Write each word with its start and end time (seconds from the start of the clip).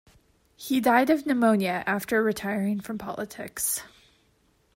He 0.55 0.81
died 0.81 1.11
of 1.11 1.27
pneumonia 1.27 1.83
after 1.85 2.23
retiring 2.23 2.79
from 2.79 2.97
politics. 2.97 3.83